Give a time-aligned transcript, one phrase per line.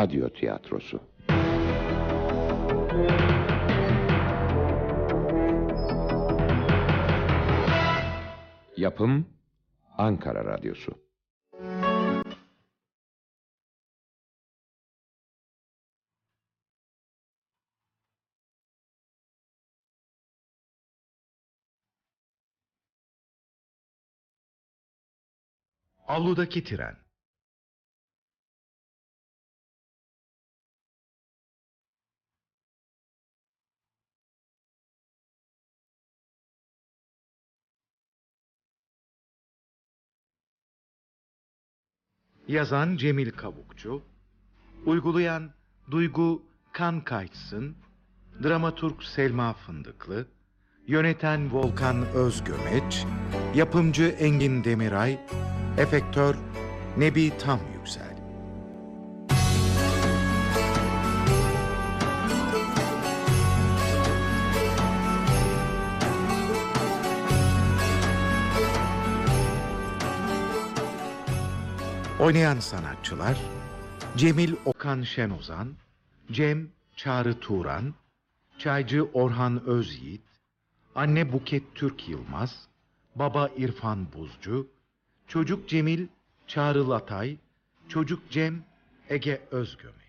[0.00, 1.00] radyo tiyatrosu.
[8.76, 9.26] Yapım
[9.98, 10.92] Ankara Radyosu.
[26.06, 27.09] Avludaki tren.
[42.50, 44.02] Yazan Cemil Kavukçu,
[44.86, 45.50] uygulayan
[45.90, 46.42] Duygu
[46.72, 47.76] Kan Kaytsın,
[48.42, 50.26] dramaturg Selma Fındıklı,
[50.86, 53.04] yöneten Volkan Özgömeç,
[53.54, 55.18] yapımcı Engin Demiray,
[55.78, 56.36] efektör
[56.98, 58.09] Nebi Tam Yüksel.
[72.30, 73.38] Oynayan sanatçılar
[74.16, 75.74] Cemil Okan Şenozan,
[76.32, 77.94] Cem Çağrı Turan,
[78.58, 80.22] Çaycı Orhan Özyiğit,
[80.94, 82.68] Anne Buket Türk Yılmaz,
[83.14, 84.66] Baba İrfan Buzcu,
[85.28, 86.06] Çocuk Cemil
[86.46, 87.36] Çağrı Latay,
[87.88, 88.64] Çocuk Cem
[89.08, 89.99] Ege Özgömeç.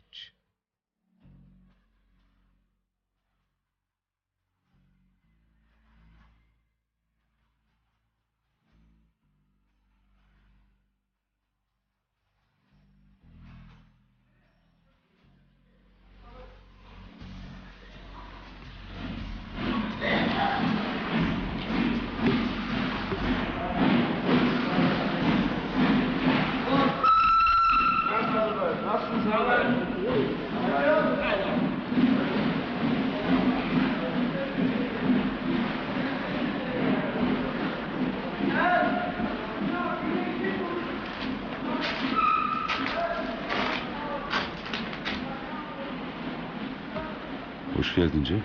[47.91, 48.41] Hoş geldin Cem.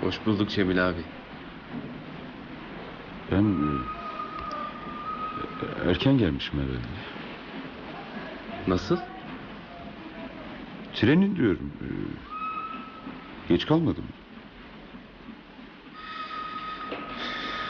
[0.00, 1.00] Hoş bulduk Cemil abi.
[3.30, 3.44] Ben
[5.86, 6.78] e, erken gelmişim herhalde.
[8.66, 8.96] Nasıl?
[10.94, 11.72] Trenin diyorum.
[11.80, 11.88] e,
[13.48, 14.04] geç kalmadım.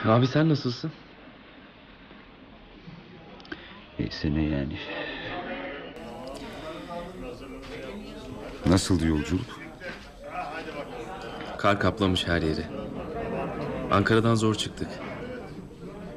[0.05, 0.93] Abi sen nasılsın?
[3.99, 4.77] Neyse ne yani.
[8.67, 9.62] Nasıldı yolculuk?
[11.63, 12.65] Kar kaplamış her yeri.
[13.91, 14.89] Ankara'dan zor çıktık.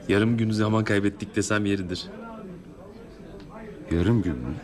[0.07, 2.05] Yarım gün zaman kaybettik desem yeridir.
[3.91, 4.55] Yarım gün mü?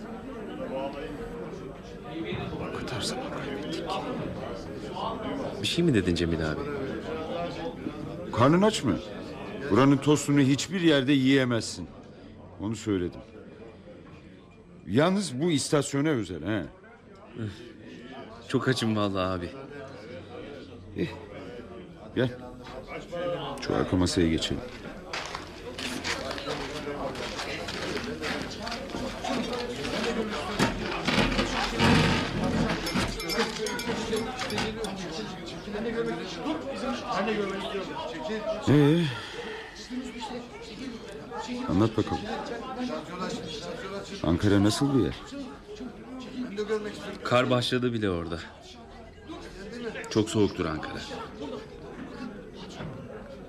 [2.55, 3.83] O kadar zaman kaybettik.
[5.61, 6.61] Bir şey mi dedin Cemil abi?
[8.33, 8.95] Karnın aç mı?
[9.71, 11.87] Buranın tostunu hiçbir yerde yiyemezsin.
[12.59, 13.21] Onu söyledim.
[14.87, 16.63] Yalnız bu istasyona özel he.
[18.47, 19.49] Çok açım vallahi abi.
[22.15, 22.29] Gel.
[23.61, 24.61] Şu arka masaya geçelim.
[38.69, 39.03] Ee,
[41.69, 42.21] anlat bakalım.
[44.23, 45.15] Ankara nasıl bir yer?
[47.23, 48.39] Kar başladı bile orada.
[50.11, 50.99] Çok soğuktur Ankara.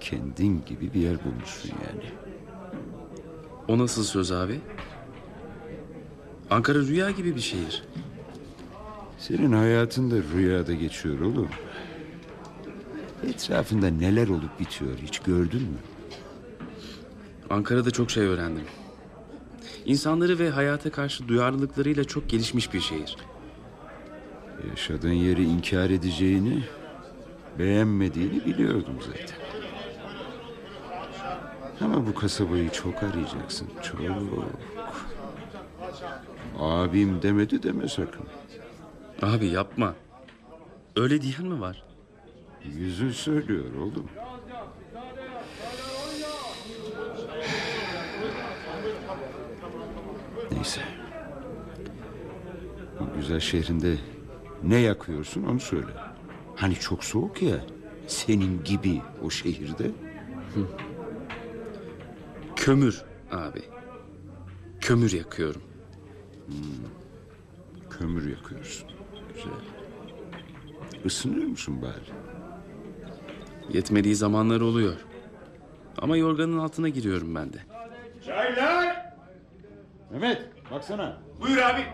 [0.00, 2.12] Kendin gibi bir yer bulmuşsun yani.
[3.68, 4.60] O nasıl söz abi?
[6.50, 7.84] Ankara rüya gibi bir şehir.
[9.18, 11.48] Senin hayatın da rüyada geçiyor oğlum.
[13.28, 15.78] Etrafında neler olup bitiyor hiç gördün mü?
[17.50, 18.64] Ankara'da çok şey öğrendim.
[19.84, 23.16] İnsanları ve hayata karşı duyarlılıklarıyla çok gelişmiş bir şehir.
[24.70, 26.62] Yaşadığın yeri inkar edeceğini,
[27.58, 29.38] beğenmediğini biliyordum zaten.
[31.80, 34.00] Ama bu kasabayı çok arayacaksın, çok.
[36.58, 38.26] Abim demedi deme sakın.
[39.22, 39.94] Abi yapma.
[40.96, 41.84] Öyle diyen mi var?
[42.64, 44.08] Yüzün söylüyor oğlum.
[50.52, 50.80] Neyse.
[53.00, 53.96] Bu güzel şehrinde
[54.62, 55.92] ne yakıyorsun onu söyle.
[56.56, 57.56] Hani çok soğuk ya.
[58.06, 59.90] Senin gibi o şehirde.
[62.56, 63.62] Kömür abi.
[64.80, 65.62] Kömür yakıyorum.
[67.90, 68.88] kömür yakıyorsun.
[69.34, 69.52] Güzel.
[71.04, 72.12] Isınıyor musun bari?
[73.76, 74.96] Yetmediği zamanlar oluyor.
[75.98, 77.58] Ama yorganın altına giriyorum ben de.
[78.26, 79.12] Çaylar!
[80.10, 81.18] Mehmet baksana.
[81.40, 81.86] Buyur abi.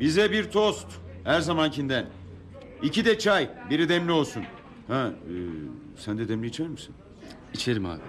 [0.00, 0.86] Bize bir tost.
[1.24, 2.06] Her zamankinden.
[2.82, 3.50] İki de çay.
[3.70, 4.44] Biri demli olsun.
[4.88, 5.34] Ha, e,
[5.96, 6.94] sen de demli içer misin?
[7.54, 8.00] İçerim abi.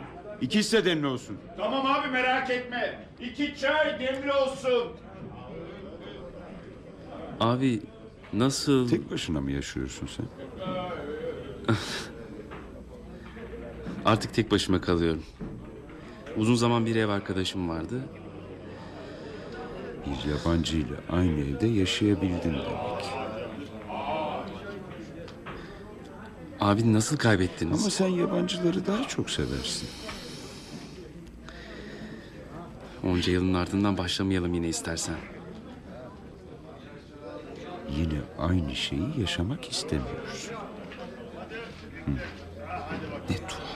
[0.41, 1.37] İkisi de demli olsun.
[1.57, 3.07] Tamam abi merak etme.
[3.19, 4.83] İki çay demli olsun.
[7.39, 7.81] Abi
[8.33, 8.89] nasıl...
[8.89, 10.25] Tek başına mı yaşıyorsun sen?
[14.05, 15.23] Artık tek başıma kalıyorum.
[16.37, 18.01] Uzun zaman bir ev arkadaşım vardı.
[20.09, 23.05] Bir yabancıyla aynı evde yaşayabildin demek.
[26.59, 27.81] Abi nasıl kaybettiniz?
[27.81, 29.89] Ama sen yabancıları daha çok seversin.
[33.03, 35.15] Onca yılın ardından başlamayalım yine istersen.
[37.97, 40.53] Yine aynı şeyi yaşamak istemiyorsun.
[42.05, 42.11] Hı.
[43.29, 43.69] Ne tuhaf.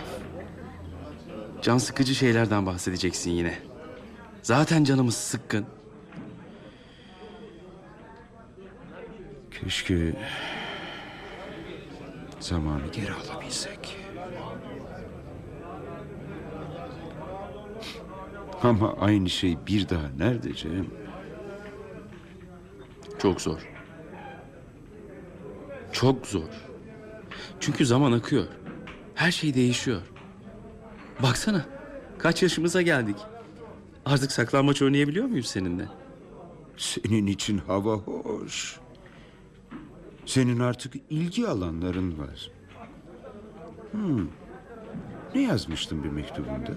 [1.62, 3.60] Can sıkıcı şeylerden bahsedeceksin yine.
[4.42, 5.66] Zaten canımız sıkkın.
[9.64, 10.14] Keşke
[12.40, 13.98] zamanı geri alabilsek.
[18.64, 20.88] Ama aynı şey bir daha nerede Cem?
[23.20, 23.60] Çok zor.
[25.92, 26.50] Çok zor.
[27.60, 28.48] Çünkü zaman akıyor.
[29.16, 30.02] Her şey değişiyor.
[31.24, 31.66] Baksana.
[32.18, 33.18] Kaç yaşımıza geldik.
[34.06, 35.88] Artık saklambaç oynayabiliyor muyuz seninle?
[36.78, 38.83] Senin için hava hoş.
[40.26, 42.52] Senin artık ilgi alanların var.
[43.92, 44.28] Hmm.
[45.36, 46.72] Ne yazmıştın bir mektubunda?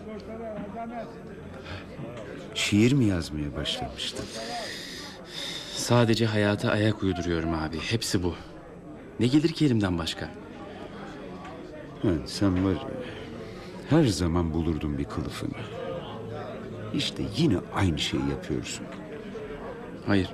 [2.54, 4.24] Şiir mi yazmaya başlamıştın?
[5.74, 7.78] Sadece hayata ayak uyduruyorum abi.
[7.78, 8.34] Hepsi bu.
[9.20, 10.26] Ne gelir ki elimden başka?
[12.02, 12.88] Ha, sen var ya,
[13.90, 15.54] her zaman bulurdun bir kılıfını.
[16.94, 18.86] İşte yine aynı şeyi yapıyorsun.
[20.06, 20.28] Hayır.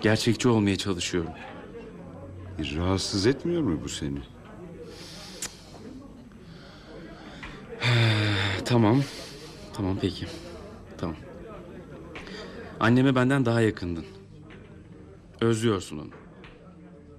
[0.00, 1.32] Gerçekçi olmaya çalışıyorum.
[2.58, 4.18] E, Rahatsız etmiyor mu bu seni?
[8.64, 9.02] Tamam.
[9.72, 10.26] Tamam peki.
[10.98, 11.16] Tamam.
[12.80, 14.04] Anneme benden daha yakındın.
[15.40, 16.10] Özlüyorsun onu.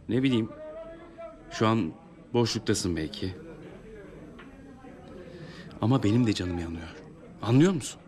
[0.10, 0.50] Ne bileyim.
[1.52, 1.94] Şu an
[2.34, 3.34] boşluktasın belki.
[5.82, 6.96] Ama benim de canım yanıyor.
[7.42, 8.02] Anlıyor musun?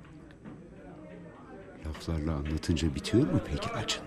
[1.88, 4.02] Laflarla anlatınca bitiyor mu peki acın?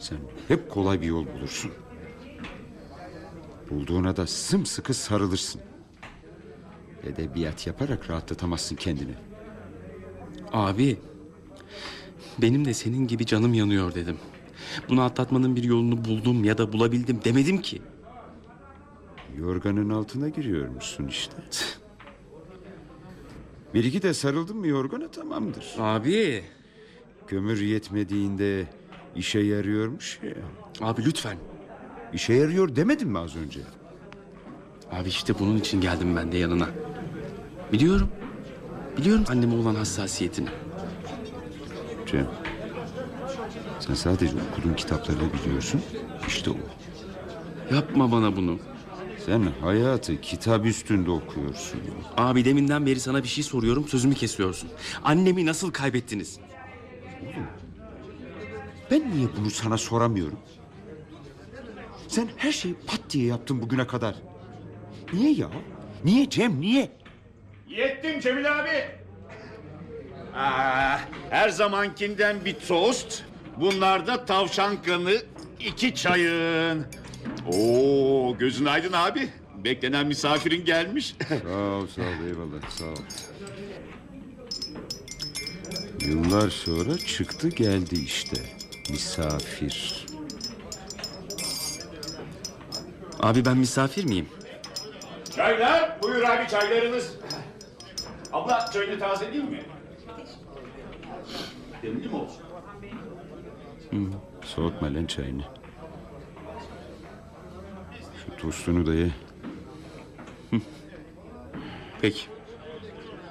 [0.00, 0.18] Sen
[0.48, 1.70] hep kolay bir yol bulursun.
[3.70, 5.60] Bulduğuna da sımsıkı sarılırsın.
[7.02, 9.14] Edebiyat yaparak rahatlatamazsın kendini.
[10.52, 10.98] Abi.
[12.38, 14.16] Benim de senin gibi canım yanıyor dedim.
[14.88, 17.82] Bunu atlatmanın bir yolunu buldum ya da bulabildim demedim ki.
[19.36, 21.36] Yorganın altına giriyormuşsun işte.
[23.74, 25.74] Bir iki de sarıldın mı yorgana tamamdır.
[25.78, 26.44] Abi.
[27.26, 28.66] Kömür yetmediğinde
[29.16, 30.34] işe yarıyormuş ya.
[30.88, 31.36] Abi lütfen.
[32.12, 33.60] İşe yarıyor demedim mi az önce?
[34.92, 36.68] Abi işte bunun için geldim ben de yanına.
[37.72, 38.08] Biliyorum.
[38.96, 40.48] Biliyorum anneme olan hassasiyetini.
[42.06, 42.26] Cem.
[43.80, 45.82] Sen sadece okuduğun kitaplarını biliyorsun.
[46.28, 46.56] İşte o.
[47.74, 48.58] Yapma bana bunu.
[49.26, 51.80] Sen hayatı kitap üstünde okuyorsun.
[52.16, 54.68] Abi deminden beri sana bir şey soruyorum sözümü kesiyorsun.
[55.04, 56.38] Annemi nasıl kaybettiniz?
[58.90, 60.38] Ben niye bunu sana soramıyorum?
[62.08, 64.14] Sen her şeyi pat diye yaptın bugüne kadar.
[65.12, 65.50] Niye ya?
[66.04, 66.90] Niye Cem niye?
[67.68, 68.84] Yettim Cemil abi.
[70.34, 70.98] Aa,
[71.30, 73.22] her zamankinden bir tost.
[73.60, 75.12] Bunlar da tavşan kanı
[75.60, 76.86] iki çayın.
[77.52, 79.28] Oo gözün aydın abi.
[79.64, 81.14] Beklenen misafirin gelmiş.
[81.28, 82.96] Sağ ol sağ ol eyvallah sağ ol.
[86.00, 88.59] Yıllar sonra çıktı geldi işte.
[88.90, 90.06] Misafir.
[93.20, 94.28] Abi ben misafir miyim?
[95.36, 96.02] Çaylar.
[96.02, 97.16] Buyur abi çaylarınız.
[98.32, 99.62] Abla çayını taze değil mi?
[101.82, 102.42] Demli mi olsun?
[104.44, 105.44] Soğutma lan çayını.
[108.26, 109.10] Şu tostunu da ye.
[112.00, 112.22] Peki.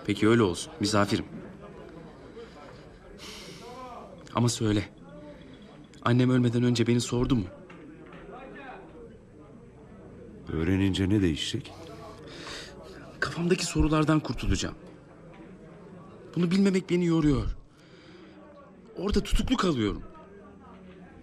[0.06, 0.74] Peki öyle olsun.
[0.80, 1.26] Misafirim.
[4.36, 4.90] Ama söyle.
[6.10, 7.44] Annem ölmeden önce beni sordu mu?
[10.54, 11.74] Öğrenince ne değişecek?
[13.20, 14.76] Kafamdaki sorulardan kurtulacağım.
[16.36, 17.58] Bunu bilmemek beni yoruyor.
[18.98, 20.04] Orada tutuklu kalıyorum.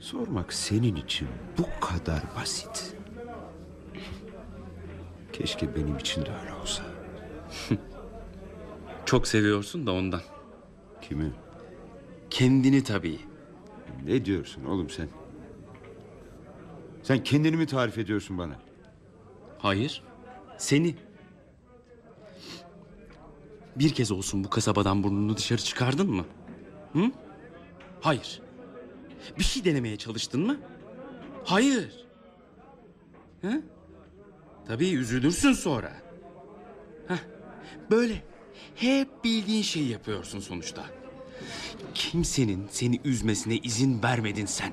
[0.01, 1.29] Sormak senin için
[1.59, 2.97] bu kadar basit.
[5.33, 6.83] Keşke benim için de öyle olsa.
[9.07, 10.23] Çok seviyorsun da ondan.
[11.03, 11.33] Kimi?
[12.31, 13.36] Kendini tabii.
[14.05, 15.09] Ne diyorsun oğlum sen?
[17.03, 18.57] Sen kendini mi tarif ediyorsun bana?
[19.59, 20.03] Hayır.
[20.59, 20.95] Seni.
[23.77, 26.25] Bir kez olsun bu kasabadan burnunu dışarı çıkardın mı?
[26.93, 27.11] Hı?
[28.01, 28.43] Hayır.
[29.39, 30.57] Bir şey denemeye çalıştın mı?
[31.45, 32.07] Hayır.
[33.41, 33.63] Hı?
[34.69, 35.93] Tabii üzülürsün sonra.
[37.09, 37.19] Heh,
[37.91, 38.23] böyle
[38.75, 40.85] hep bildiğin şeyi yapıyorsun sonuçta.
[41.95, 44.73] Kimsenin seni üzmesine izin vermedin sen.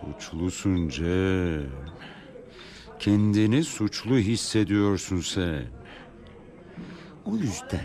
[0.00, 1.70] Suçlusun Cem.
[2.98, 5.64] Kendini suçlu hissediyorsun sen.
[7.24, 7.84] O yüzden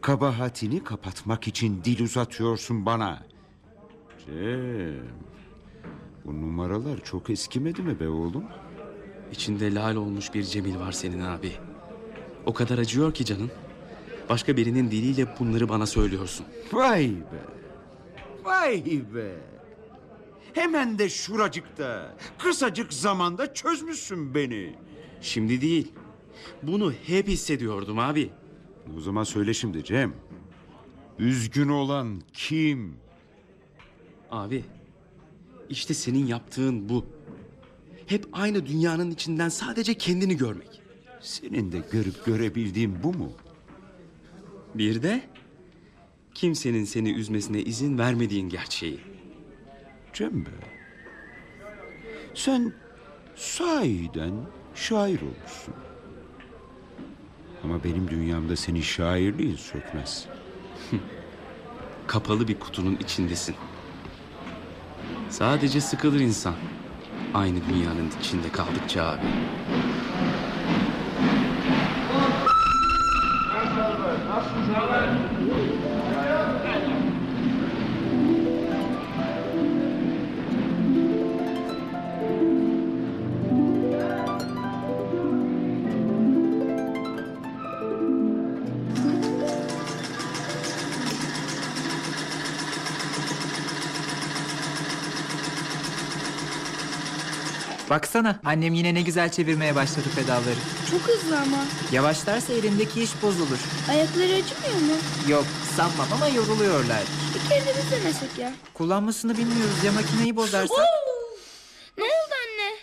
[0.00, 3.22] kabahatini kapatmak için dil uzatıyorsun bana.
[4.26, 5.02] Cem.
[6.24, 8.44] Bu numaralar çok eskimedi mi be oğlum?
[9.32, 11.52] İçinde lal olmuş bir Cemil var senin abi.
[12.46, 13.50] O kadar acıyor ki canın.
[14.28, 16.46] Başka birinin diliyle bunları bana söylüyorsun.
[16.72, 17.55] Vay be.
[18.46, 18.84] Vay
[19.14, 19.34] be.
[20.52, 24.74] Hemen de şuracıkta, kısacık zamanda çözmüşsün beni.
[25.20, 25.92] Şimdi değil.
[26.62, 28.30] Bunu hep hissediyordum abi.
[28.96, 30.14] O zaman söyle şimdi Cem.
[31.18, 32.96] Üzgün olan kim?
[34.30, 34.64] Abi.
[35.68, 37.06] işte senin yaptığın bu.
[38.06, 40.82] Hep aynı dünyanın içinden sadece kendini görmek.
[41.20, 43.32] Senin de görüp görebildiğin bu mu?
[44.74, 45.22] Bir de
[46.36, 49.00] kimsenin seni üzmesine izin vermediğin gerçeği.
[50.12, 50.50] Cem be.
[52.34, 52.72] Sen
[53.36, 54.32] sahiden
[54.74, 55.74] şair olmuşsun.
[57.64, 60.26] Ama benim dünyamda senin şairliğin sökmez.
[62.06, 63.54] Kapalı bir kutunun içindesin.
[65.30, 66.54] Sadece sıkılır insan.
[67.34, 69.26] Aynı dünyanın içinde kaldıkça abi.
[97.96, 100.56] Baksana annem yine ne güzel çevirmeye başladı pedalları.
[100.90, 101.56] Çok hızlı ama.
[101.92, 103.58] Yavaşlarsa elindeki iş bozulur.
[103.90, 104.96] Ayakları acımıyor mu?
[105.28, 105.44] Yok
[105.76, 107.02] sanmam ama yoruluyorlar.
[107.34, 108.52] Bir kere de biz denesek ya.
[108.74, 110.82] Kullanmasını bilmiyoruz ya makineyi bozarsa.
[111.98, 112.74] Ne oldu anne?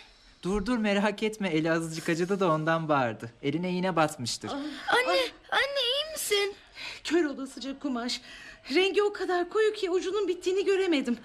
[0.42, 3.30] dur dur merak etme eli azıcık acıdı da ondan bağırdı.
[3.42, 4.50] Eline iğne batmıştır.
[4.50, 6.54] Anne, anne iyi misin?
[7.04, 8.20] Kör olasıca kumaş.
[8.74, 11.18] Rengi o kadar koyu ki ucunun bittiğini göremedim.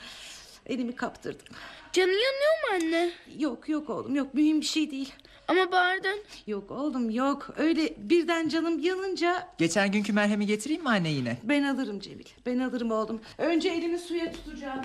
[0.65, 1.45] Elimi kaptırdım.
[1.93, 3.11] Canın yanıyor mu anne?
[3.37, 5.13] Yok yok oğlum yok mühim bir şey değil.
[5.47, 6.19] Ama bağırdın.
[6.47, 11.37] Yok oğlum yok öyle birden canım yanınca Geçen günkü merhemi getireyim mi anne yine?
[11.43, 12.25] ben alırım Cemil.
[12.45, 13.21] Ben alırım oğlum.
[13.37, 14.81] Önce elini suya tutacağım.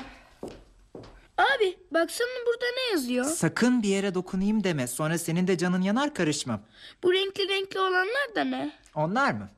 [1.39, 3.25] Abi baksana burada ne yazıyor?
[3.25, 6.61] Sakın bir yere dokunayım deme sonra senin de canın yanar karışmam.
[7.03, 8.73] Bu renkli renkli olanlar da ne?
[8.95, 9.49] Onlar mı?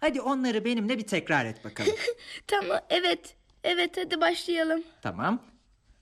[0.00, 1.92] Hadi onları benimle bir tekrar et bakalım.
[2.46, 3.36] Tamam evet.
[3.64, 4.82] Evet hadi başlayalım.
[5.02, 5.42] tamam.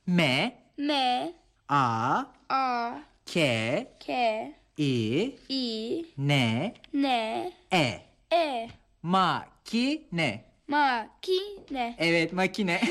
[0.06, 1.33] M, M,
[1.69, 2.95] A, A,
[3.26, 4.12] K, K,
[4.79, 8.00] I, I, N, N, E.
[8.33, 8.69] E,
[9.02, 10.45] Makine.
[10.69, 11.97] makine.
[11.99, 12.81] Evet makine.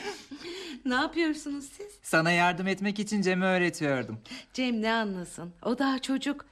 [0.84, 1.98] Ne yapıyorsunuz siz?
[2.02, 4.20] Sana yardım etmek için Cem'i öğretiyordum.
[4.52, 5.52] Cem ne anlasın?
[5.62, 6.46] O daha çocuk.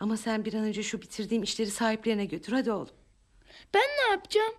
[0.00, 2.94] Ama sen bir an önce şu bitirdiğim işleri sahiplerine götür hadi oğlum.
[3.74, 4.54] Ben ne yapacağım?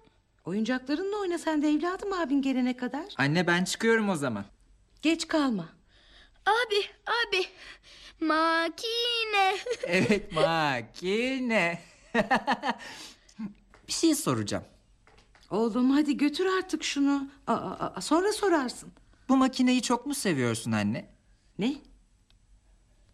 [0.46, 3.06] Oyuncaklarınla oyna sen de evladım abin gelene kadar.
[3.18, 4.46] Anne ben çıkıyorum o zaman.
[5.06, 5.70] Geç kalma.
[6.46, 6.76] Abi,
[7.08, 7.46] abi.
[8.26, 9.56] Makine.
[9.88, 11.82] Evet makine.
[13.88, 14.64] bir şey soracağım.
[15.52, 17.28] Oğlum hadi götür artık şunu.
[17.48, 18.92] Aa, aa, sonra sorarsın.
[19.30, 21.10] Bu makineyi çok mu seviyorsun anne?
[21.60, 21.76] Ne?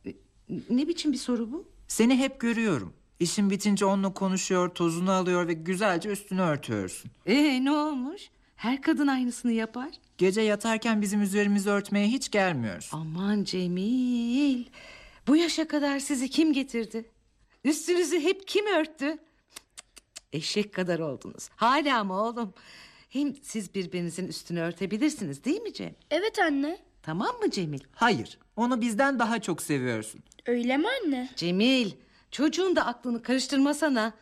[0.05, 0.13] E,
[0.69, 1.67] Ne biçim bir soru bu?
[1.87, 2.93] Seni hep görüyorum.
[3.19, 7.11] İşin bitince onunla konuşuyor, tozunu alıyor ve güzelce üstünü örtüyorsun.
[7.25, 8.21] Ee ne olmuş?
[8.61, 9.89] Her kadın aynısını yapar.
[10.17, 12.97] Gece yatarken bizim üzerimizi örtmeye hiç gelmiyorsun.
[12.97, 14.65] Aman Cemil.
[15.27, 17.09] Bu yaşa kadar sizi kim getirdi?
[17.63, 19.17] Üstünüzü hep kim örttü?
[20.33, 21.49] Eşek kadar oldunuz.
[21.55, 22.53] Hala mı oğlum?
[23.09, 25.95] Hem siz birbirinizin üstünü örtebilirsiniz değil mi Cem?
[26.11, 26.77] Evet anne.
[27.03, 27.81] Tamam mı Cemil?
[27.95, 30.21] Hayır, onu bizden daha çok seviyorsun.
[30.45, 31.29] Öyle mi anne?
[31.35, 31.91] Cemil,
[32.31, 34.13] çocuğun da aklını karıştırmasana.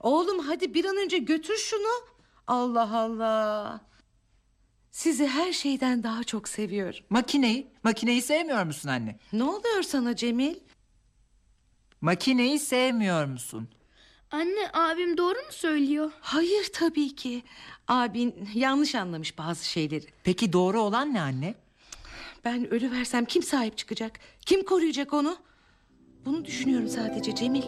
[0.00, 2.18] Oğlum hadi bir an önce götür şunu.
[2.46, 3.87] Allah Allah.
[4.98, 7.00] Sizi her şeyden daha çok seviyorum.
[7.10, 9.18] Makineyi, makineyi sevmiyor musun anne?
[9.32, 10.54] Ne oluyor sana Cemil?
[12.00, 13.68] Makineyi sevmiyor musun?
[14.30, 16.12] Anne abim doğru mu söylüyor?
[16.20, 17.42] Hayır tabii ki.
[17.88, 20.06] Abin yanlış anlamış bazı şeyleri.
[20.24, 21.54] Peki doğru olan ne anne?
[22.44, 24.20] Ben ölü versem kim sahip çıkacak?
[24.46, 25.36] Kim koruyacak onu?
[26.24, 27.64] Bunu düşünüyorum sadece Cemil.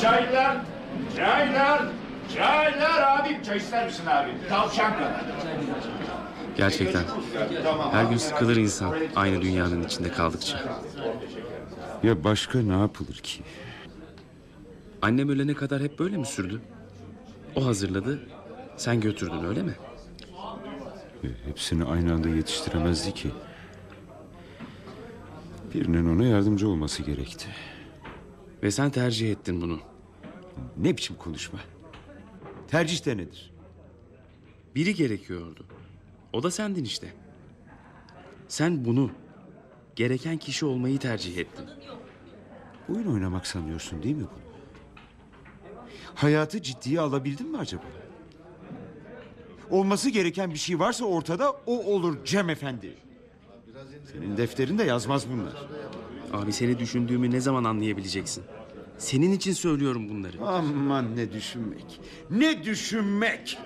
[0.00, 0.56] Çaylar,
[1.16, 1.82] çaylar,
[2.36, 3.38] çaylar abi.
[3.46, 4.30] Çay ister misin abi?
[4.48, 5.24] Tavşan kadar.
[6.56, 7.02] Gerçekten.
[7.92, 10.58] Her gün sıkılır insan aynı dünyanın içinde kaldıkça.
[12.02, 13.42] Ya başka ne yapılır ki?
[15.02, 16.60] Annem ölene kadar hep böyle mi sürdü?
[17.56, 18.18] O hazırladı,
[18.76, 19.72] sen götürdün öyle mi?
[21.24, 23.30] E, Hepsini aynı anda yetiştiremezdi ki.
[25.74, 27.48] Birinin ona yardımcı olması gerekti.
[28.62, 29.78] Ve sen tercih ettin bunu.
[30.76, 31.58] Ne biçim konuşma?
[32.68, 33.52] Tercih de nedir?
[34.74, 35.66] Biri gerekiyordu.
[36.32, 37.14] O da sendin işte.
[38.48, 39.10] Sen bunu,
[39.96, 41.66] gereken kişi olmayı tercih ettin.
[42.88, 44.48] Oyun oynamak sanıyorsun değil mi bunu?
[46.14, 47.84] Hayatı ciddiye alabildin mi acaba?
[49.70, 52.96] Olması gereken bir şey varsa ortada o olur Cem Efendi.
[54.12, 55.66] Senin defterinde yazmaz bunlar.
[56.32, 58.44] Abi seni düşündüğümü ne zaman anlayabileceksin?
[58.98, 60.44] Senin için söylüyorum bunları.
[60.46, 62.00] Aman ne düşünmek.
[62.30, 63.58] Ne düşünmek.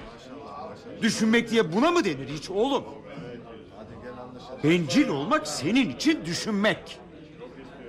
[1.02, 2.85] Düşünmek diye buna mı denir hiç oğlum?
[4.64, 6.99] Bencil olmak senin için düşünmek.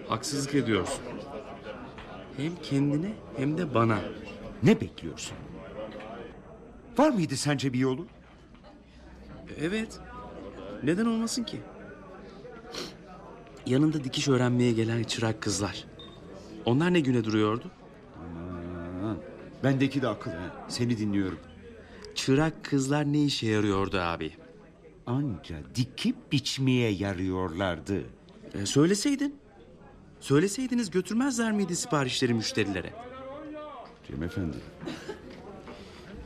[0.07, 1.03] Haksızlık ediyorsun.
[2.37, 3.99] Hem kendine hem de bana.
[4.63, 5.37] Ne bekliyorsun?
[6.97, 8.05] Var mıydı sence bir yolu?
[9.61, 9.99] Evet.
[10.83, 11.59] Neden olmasın ki?
[13.65, 15.85] Yanında dikiş öğrenmeye gelen çırak kızlar.
[16.65, 17.71] Onlar ne güne duruyordu?
[18.19, 19.17] Aman,
[19.63, 20.65] bendeki de akıl ha.
[20.67, 21.39] Seni dinliyorum.
[22.15, 24.31] Çırak kızlar ne işe yarıyordu abi?
[25.05, 28.03] Anca dikip biçmeye yarıyorlardı.
[28.53, 29.35] E, söyleseydin.
[30.19, 32.93] Söyleseydiniz götürmezler miydi siparişleri müşterilere?
[34.07, 34.57] Cem Efendi.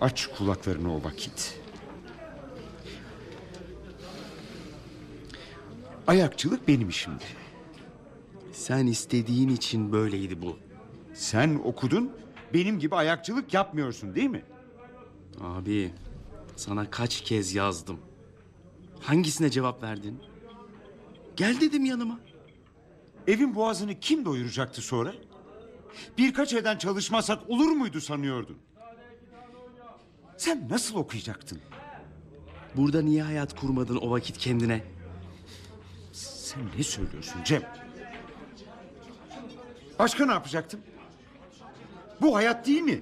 [0.01, 1.59] Aç kulaklarını o vakit.
[6.07, 7.23] Ayakçılık benim işimdi.
[8.51, 10.57] Sen istediğin için böyleydi bu.
[11.13, 12.11] Sen okudun,
[12.53, 14.43] benim gibi ayakçılık yapmıyorsun değil mi?
[15.41, 15.93] Abi
[16.55, 17.99] sana kaç kez yazdım.
[18.99, 20.19] Hangisine cevap verdin?
[21.35, 22.19] Gel dedim yanıma.
[23.27, 25.13] Evin boğazını kim doyuracaktı sonra?
[26.17, 28.57] Birkaç aydan çalışmazsak olur muydu sanıyordun?
[30.37, 31.59] Sen nasıl okuyacaktın?
[32.75, 34.83] Burada niye hayat kurmadın o vakit kendine?
[36.57, 37.63] Sen ne söylüyorsun Cem?
[39.99, 40.79] Başka ne yapacaktım?
[42.21, 43.01] Bu hayat değil mi?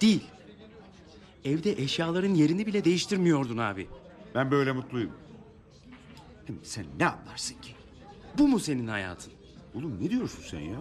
[0.00, 0.24] Değil.
[1.44, 3.88] Evde eşyaların yerini bile değiştirmiyordun abi.
[4.34, 5.12] Ben böyle mutluyum.
[6.46, 7.74] Hem sen ne anlarsın ki?
[8.38, 9.32] Bu mu senin hayatın?
[9.74, 10.78] Oğlum ne diyorsun sen ya?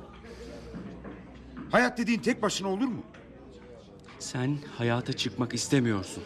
[1.71, 3.03] Hayat dediğin tek başına olur mu?
[4.19, 6.23] Sen hayata çıkmak istemiyorsun.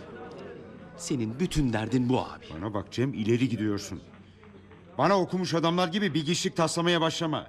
[0.97, 2.45] Senin bütün derdin bu abi.
[2.53, 4.01] Bana bak Cem ileri gidiyorsun.
[4.99, 7.47] Bana okumuş adamlar gibi bilgiçlik taslamaya başlama.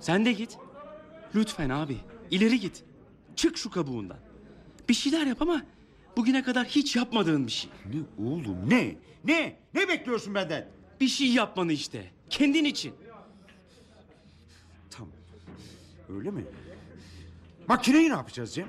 [0.00, 0.58] Sen de git.
[1.34, 1.96] Lütfen abi.
[2.30, 2.84] ileri git.
[3.36, 4.18] Çık şu kabuğundan.
[4.88, 5.62] Bir şeyler yap ama
[6.16, 7.70] bugüne kadar hiç yapmadığın bir şey.
[7.94, 8.96] Ne oğlum ne?
[9.24, 9.56] Ne?
[9.74, 10.68] Ne bekliyorsun benden?
[11.00, 12.10] Bir şey yapmanı işte.
[12.30, 12.94] Kendin için.
[14.90, 15.12] Tamam.
[16.08, 16.44] Öyle mi?
[17.68, 18.68] Makineyi ne yapacağız Cem?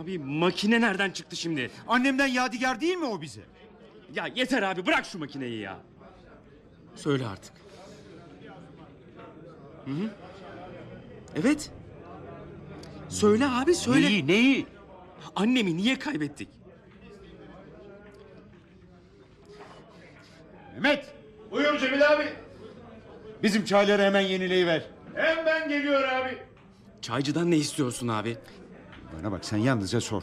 [0.00, 1.70] Abi makine nereden çıktı şimdi?
[1.88, 3.42] Annemden yadigar değil mi o bize?
[4.14, 5.91] Ya yeter abi bırak şu makineyi ya.
[6.96, 7.52] Söyle artık.
[9.84, 10.10] Hı hı.
[11.36, 11.70] Evet.
[13.08, 14.06] Söyle abi söyle.
[14.06, 14.66] Neyi neyi?
[15.36, 16.48] Annemi niye kaybettik?
[20.74, 21.14] Mehmet
[21.50, 22.28] Buyur Cemil abi.
[23.42, 24.86] bizim çayları hemen yenileyiver.
[25.14, 26.38] Hemen geliyor abi.
[27.02, 28.36] Çaycıdan ne istiyorsun abi?
[29.18, 30.22] Bana bak sen yalnızca sor.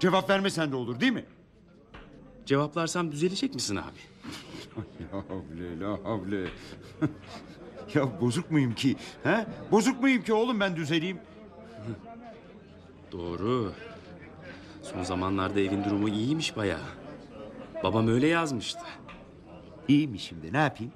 [0.00, 1.24] Cevap vermesen de olur değil mi?
[2.46, 4.13] Cevaplarsam düzelecek misin abi?
[4.76, 6.48] La havle la havle.
[7.94, 8.96] ya bozuk muyum ki?
[9.22, 9.46] He?
[9.70, 11.18] Bozuk muyum ki oğlum ben düzeleyim?
[13.12, 13.72] Doğru.
[14.82, 16.88] Son zamanlarda evin durumu iyiymiş bayağı.
[17.82, 18.80] Babam öyle yazmıştı.
[19.88, 20.92] İyi mi şimdi ne yapayım?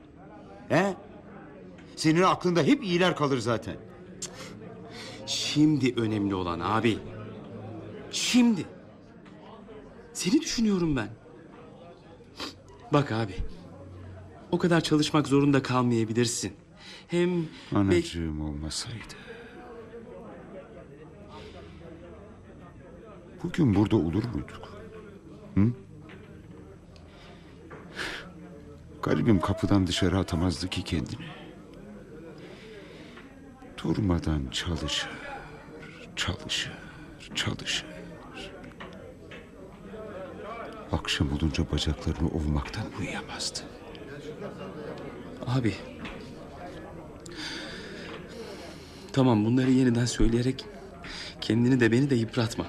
[0.68, 0.94] He?
[1.96, 3.76] Senin aklında hep iyiler kalır zaten.
[5.26, 6.98] Şimdi önemli olan abi.
[8.10, 8.66] Şimdi.
[10.12, 11.08] Seni düşünüyorum ben.
[12.92, 13.34] Bak abi.
[14.52, 16.52] O kadar çalışmak zorunda kalmayabilirsin.
[17.08, 19.14] Hem Anacığım olmasaydı.
[23.42, 24.82] Bugün burada olur muyduk?
[25.54, 25.72] Hı?
[29.02, 31.26] Garibim kapıdan dışarı atamazdı ki kendini.
[33.84, 35.10] Durmadan çalışır,
[36.16, 36.72] çalışır,
[37.34, 37.86] çalışır.
[40.92, 43.60] Akşam olunca bacaklarını ovmaktan uyuyamazdı.
[45.46, 45.74] Abi.
[49.12, 50.64] Tamam bunları yeniden söyleyerek
[51.40, 52.66] kendini de beni de yıpratma.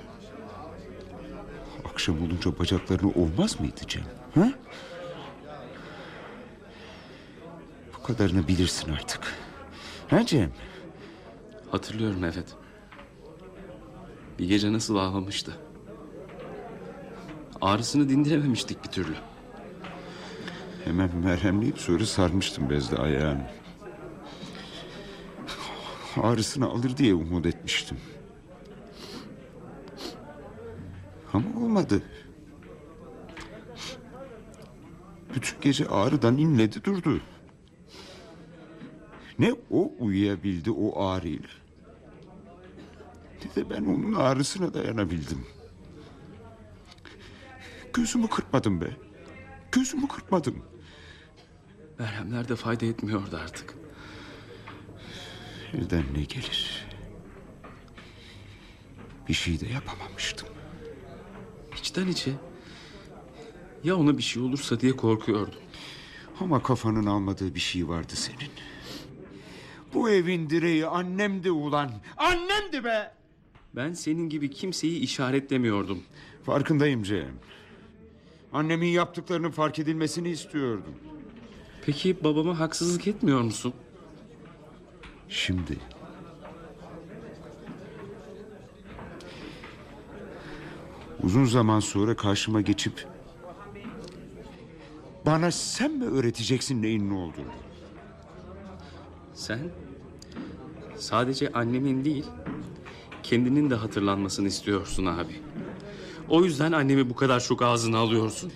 [1.92, 4.04] Akşam olunca bacaklarını ovmaz mıydı Cem?
[4.36, 4.54] Ha?
[7.98, 9.34] Bu kadarını bilirsin artık.
[10.08, 10.52] Ha Cem?
[11.72, 12.56] Hatırlıyorum evet.
[14.40, 15.58] Bir gece nasıl ağlamıştı.
[17.62, 19.16] Ağrısını dindirememiştik bir türlü.
[20.90, 23.48] Hemen merhemleyip sonra sarmıştım bezle ayağını.
[26.18, 27.98] Ağrısını alır diye umut etmiştim.
[31.34, 32.04] Ama olmadı.
[35.36, 37.22] Bütün gece ağrıdan inledi durdu.
[39.40, 41.50] Ne o uyuyabildi o ağrıyla.
[43.46, 45.46] Ne de ben onun ağrısına dayanabildim.
[47.94, 48.98] Gözümü kırpmadım be.
[49.72, 50.64] Gözümü kırpmadım.
[52.00, 53.74] Merhemler de fayda etmiyordu artık.
[55.74, 56.86] Elden ne gelir?
[59.28, 60.48] Bir şey de yapamamıştım.
[61.78, 62.32] İçten içe.
[63.84, 65.60] Ya ona bir şey olursa diye korkuyordum.
[66.40, 68.52] Ama kafanın almadığı bir şey vardı senin.
[69.94, 71.92] Bu evin direği annemdi ulan.
[72.18, 73.12] Annemdi be!
[73.76, 76.04] Ben senin gibi kimseyi işaretlemiyordum.
[76.46, 77.36] Farkındayım Cem.
[78.54, 80.96] Annemin yaptıklarının fark edilmesini istiyordum.
[81.90, 83.74] Peki babama haksızlık etmiyor musun?
[85.30, 85.78] Şimdi...
[91.24, 93.08] Uzun zaman sonra karşıma geçip...
[95.26, 97.54] Bana sen mi öğreteceksin neyin ne olduğunu?
[99.34, 99.60] Sen
[100.96, 102.26] sadece annemin değil,
[103.24, 105.42] kendinin de hatırlanmasını istiyorsun abi.
[106.30, 108.52] O yüzden annemi bu kadar çok ağzına alıyorsun.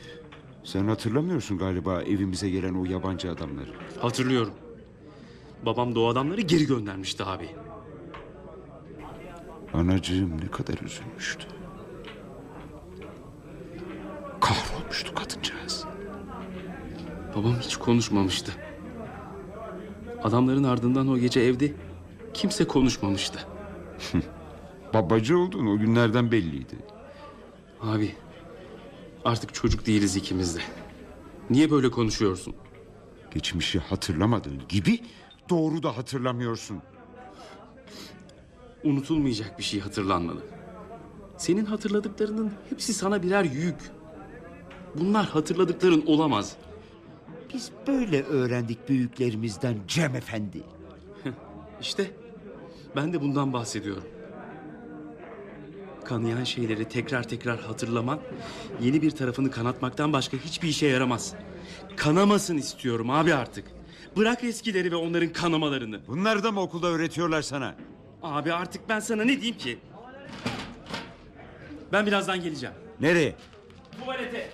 [0.64, 3.70] Sen hatırlamıyorsun galiba evimize gelen o yabancı adamları.
[4.02, 4.54] Hatırlıyorum.
[5.66, 7.50] Babam da o adamları geri göndermişti abi.
[9.74, 11.46] Anacığım ne kadar üzülmüştü.
[14.42, 15.86] Kahrolmuştu kadıncağız.
[17.36, 18.52] Babam hiç konuşmamıştı.
[20.24, 21.74] Adamların ardından o gece evde
[22.34, 23.40] kimse konuşmamıştı.
[24.94, 26.76] Babacı olduğun o günlerden belliydi.
[27.82, 28.16] Abi
[29.26, 30.60] artık çocuk değiliz ikimiz de.
[31.50, 32.56] Niye böyle konuşuyorsun?
[33.34, 35.00] Geçmişi hatırlamadığın gibi
[35.50, 36.82] doğru da hatırlamıyorsun.
[38.84, 40.42] Unutulmayacak bir şey hatırlanmalı.
[41.38, 43.92] Senin hatırladıklarının hepsi sana birer yük.
[44.96, 46.56] Bunlar hatırladıkların olamaz.
[47.54, 50.64] Biz böyle öğrendik büyüklerimizden Cem Efendi.
[51.82, 52.12] İşte
[52.96, 54.04] ben de bundan bahsediyorum.
[56.14, 58.20] Kanayan şeyleri tekrar tekrar hatırlaman
[58.82, 61.34] yeni bir tarafını kanatmaktan başka hiçbir işe yaramaz.
[61.96, 63.66] Kanamasın istiyorum abi artık.
[64.18, 66.08] Bırak eskileri ve onların kanamalarını.
[66.08, 67.76] Bunları da mı okulda öğretiyorlar sana?
[68.24, 69.80] Abi artık ben sana ne diyeyim ki?
[71.92, 72.76] Ben birazdan geleceğim.
[73.00, 73.36] Nereye?
[74.02, 74.50] Tuvalete.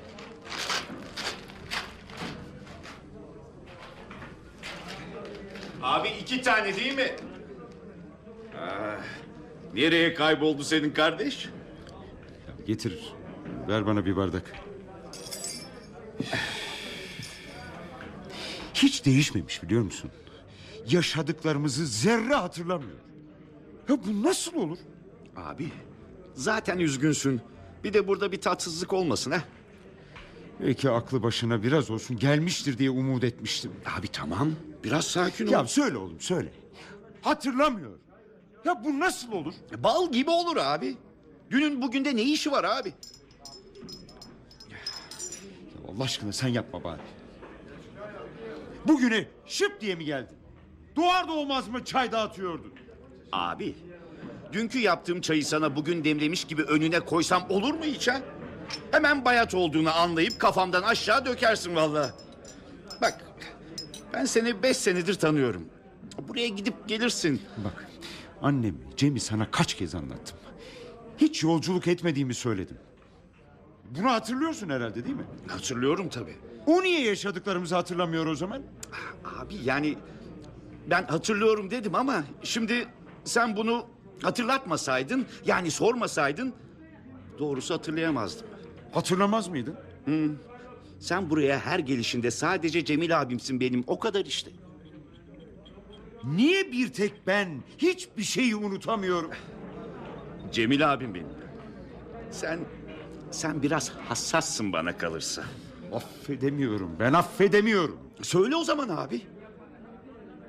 [5.84, 7.12] Abi iki tane değil mi?
[8.62, 8.98] Ah,
[9.74, 11.50] nereye kayboldu senin kardeş?
[12.68, 13.14] Getir.
[13.68, 14.52] Ver bana bir bardak.
[18.74, 20.12] Hiç değişmemiş biliyor musun?
[20.90, 22.98] Yaşadıklarımızı zerre hatırlamıyor.
[23.90, 24.78] Ya bu nasıl olur?
[25.36, 25.70] Abi
[26.34, 27.42] zaten üzgünsün.
[27.84, 29.44] Bir de burada bir tatsızlık olmasın ha.
[30.62, 33.72] Belki aklı başına biraz olsun gelmiştir diye umut etmiştim.
[33.98, 34.52] Abi tamam
[34.84, 35.52] biraz sakin ol.
[35.52, 36.52] Ya söyle oğlum söyle.
[37.22, 37.92] Hatırlamıyor.
[38.66, 39.54] Ya bu nasıl olur?
[39.78, 40.98] Bal gibi olur abi.
[41.52, 42.94] Dünün bugün de ne işi var abi?
[44.72, 44.78] Ya
[45.96, 47.02] Allah aşkına sen yapma bari.
[48.88, 50.38] Bugüne şıp diye mi geldin?
[50.96, 52.74] Doğar doğmaz mı çay dağıtıyordun?
[53.32, 53.76] Abi
[54.54, 58.22] dünkü yaptığım çayı sana bugün demlemiş gibi önüne koysam olur mu hiç ha?
[58.92, 62.12] Hemen bayat olduğunu anlayıp kafamdan aşağı dökersin vallahi.
[63.02, 63.26] Bak
[64.14, 65.66] ben seni beş senedir tanıyorum.
[66.28, 67.42] Buraya gidip gelirsin.
[67.58, 67.89] Bak
[68.42, 70.38] annem Cem'i sana kaç kez anlattım.
[71.18, 72.78] Hiç yolculuk etmediğimi söyledim.
[73.92, 75.26] Bunu hatırlıyorsun herhalde değil mi?
[75.48, 76.36] Hatırlıyorum tabii.
[76.66, 78.62] O niye yaşadıklarımızı hatırlamıyor o zaman?
[79.40, 79.98] Abi yani
[80.90, 82.88] ben hatırlıyorum dedim ama şimdi
[83.24, 83.86] sen bunu
[84.22, 86.54] hatırlatmasaydın yani sormasaydın
[87.40, 88.48] doğrusu hatırlayamazdım.
[88.92, 89.76] Hatırlamaz mıydın?
[91.00, 94.52] Sen buraya her gelişinde sadece Cemil abimsin benim o kadar işte.
[96.24, 99.32] Niye bir tek ben hiçbir şeyi unutamıyorum?
[100.52, 101.28] Cemil abim benim.
[102.32, 102.60] Sen
[103.32, 105.44] sen biraz hassassın bana kalırsa.
[105.94, 106.96] Affedemiyorum.
[107.00, 107.98] Ben affedemiyorum.
[108.22, 109.22] Söyle o zaman abi.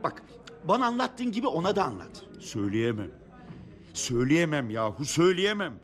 [0.02, 0.22] Bak
[0.68, 2.24] bana anlattığın gibi ona da anlat.
[2.38, 3.10] Söyleyemem.
[3.94, 5.74] Söyleyemem yahu söyleyemem.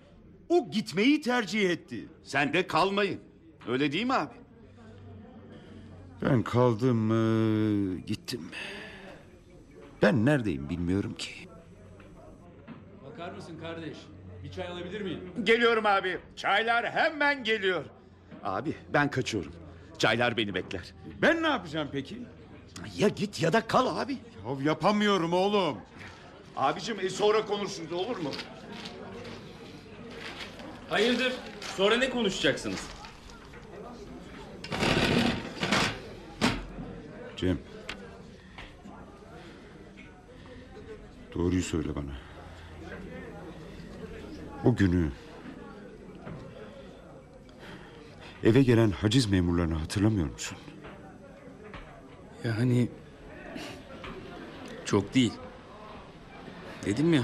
[0.48, 2.08] O gitmeyi tercih etti.
[2.22, 3.20] Sen de kalmayın.
[3.68, 4.34] Öyle değil mi abi?
[6.22, 8.40] Ben kaldım mı gittim?
[10.06, 11.30] Ben neredeyim bilmiyorum ki.
[13.04, 13.96] Bakar mısın kardeş?
[14.44, 15.20] Bir çay alabilir miyim?
[15.44, 16.18] Geliyorum abi.
[16.36, 17.84] Çaylar hemen geliyor.
[18.44, 19.52] Abi ben kaçıyorum.
[19.98, 20.94] Çaylar beni bekler.
[21.22, 22.22] Ben ne yapacağım peki?
[22.96, 24.12] Ya git ya da kal abi.
[24.12, 25.78] Ya yapamıyorum oğlum.
[26.56, 28.30] Abicim e, sonra konuşuruz olur mu?
[30.90, 31.32] Hayırdır?
[31.76, 32.88] Sonra ne konuşacaksınız?
[37.36, 37.58] Cem.
[41.38, 42.12] Doğruyu söyle bana.
[44.64, 45.10] O günü...
[48.44, 50.58] Eve gelen haciz memurlarını hatırlamıyor musun?
[52.44, 52.88] Yani
[54.84, 55.32] çok değil.
[56.86, 57.22] Dedim ya.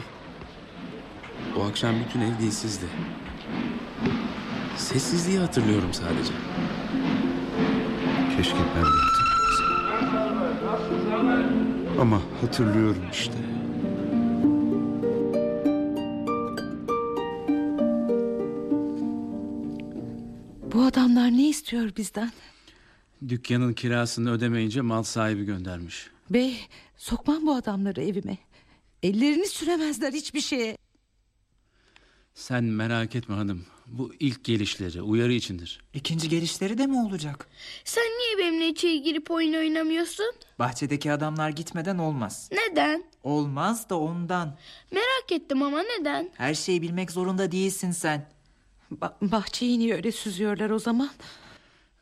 [1.57, 2.87] O akşam bütün ev dilsizdi.
[4.77, 6.33] Sessizliği hatırlıyorum sadece.
[8.37, 9.73] Keşke ben de hatırlasam.
[12.01, 13.52] Ama hatırlıyorum işte.
[21.57, 22.33] İstiyor bizden?
[23.29, 26.11] Dükkanın kirasını ödemeyince mal sahibi göndermiş.
[26.31, 26.57] Bey
[26.97, 28.39] sokmam bu adamları evime.
[29.03, 30.77] Ellerini süremezler hiçbir şeye.
[32.35, 33.65] Sen merak etme hanım.
[33.87, 35.85] Bu ilk gelişleri uyarı içindir.
[35.95, 37.49] İkinci gelişleri de mi olacak?
[37.85, 40.33] Sen niye benimle içeri girip oyun oynamıyorsun?
[40.59, 42.51] Bahçedeki adamlar gitmeden olmaz.
[42.53, 43.05] Neden?
[43.23, 44.57] Olmaz da ondan.
[44.93, 46.31] Merak ettim ama neden?
[46.35, 48.29] Her şeyi bilmek zorunda değilsin sen.
[49.01, 51.11] Ba- bahçeyi niye öyle süzüyorlar o zaman?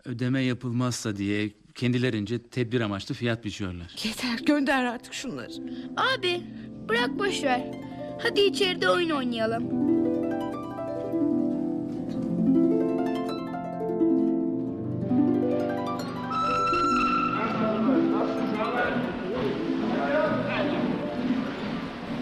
[0.04, 3.94] Ödeme yapılmazsa diye kendilerince tedbir amaçlı fiyat biçiyorlar.
[4.04, 5.52] Yeter gönder artık şunları.
[5.96, 6.40] Abi
[6.88, 7.66] bırak boş ver.
[8.22, 9.90] Hadi içeride oyun oynayalım.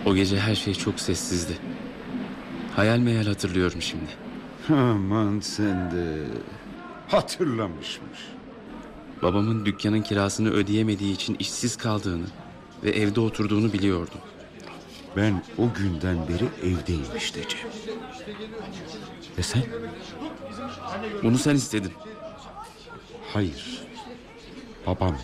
[0.07, 1.59] O gece her şey çok sessizdi.
[2.77, 4.11] Hayal meyal hatırlıyorum şimdi.
[4.81, 6.17] Aman sen de
[7.09, 8.19] hatırlamışmış.
[9.23, 12.27] Babamın dükkanın kirasını ödeyemediği için işsiz kaldığını
[12.85, 14.21] ve evde oturduğunu biliyordum.
[15.17, 17.61] Ben o günden beri evdeyim işte Cem.
[19.39, 19.63] E sen?
[21.23, 21.93] Bunu sen istedin.
[23.33, 23.83] Hayır.
[24.87, 25.19] Babam.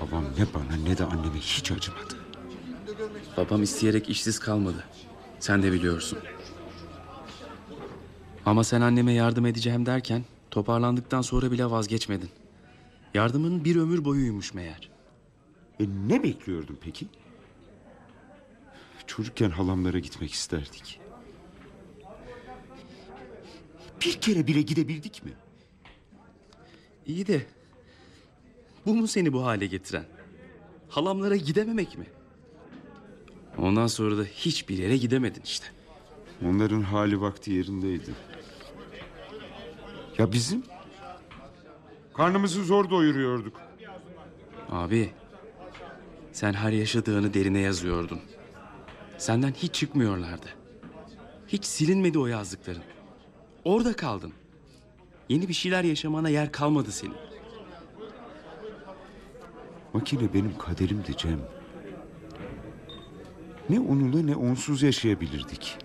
[0.00, 2.14] Babam ne bana ne de anneme hiç acımadı.
[3.36, 4.84] Babam isteyerek işsiz kalmadı.
[5.40, 6.18] Sen de biliyorsun.
[8.46, 12.30] Ama sen anneme yardım edeceğim derken toparlandıktan sonra bile vazgeçmedin.
[13.14, 14.90] Yardımın bir ömür boyuymuş meğer.
[15.80, 17.06] E ne bekliyordun peki?
[19.06, 21.00] Çocukken halamlara gitmek isterdik.
[24.04, 25.32] Bir kere bile gidebildik mi?
[27.06, 27.46] İyi de
[28.86, 30.04] bu mu seni bu hale getiren?
[30.88, 32.06] Halamlara gidememek mi?
[33.58, 35.66] Ondan sonra da hiçbir yere gidemedin işte.
[36.44, 38.14] Onların hali vakti yerindeydi.
[40.18, 40.62] Ya bizim?
[42.14, 43.60] Karnımızı zor doyuruyorduk.
[44.70, 45.12] Abi
[46.32, 48.20] sen her yaşadığını derine yazıyordun.
[49.18, 50.46] Senden hiç çıkmıyorlardı.
[51.48, 52.82] Hiç silinmedi o yazdıkların.
[53.64, 54.32] Orada kaldın.
[55.28, 57.16] Yeni bir şeyler yaşamana yer kalmadı senin.
[59.92, 61.40] Makine benim kaderimdi Cem.
[63.70, 65.78] Ne onunla ne onsuz yaşayabilirdik.